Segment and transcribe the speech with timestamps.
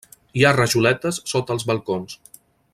[0.39, 2.19] Hi ha rajoletes sota els balcons.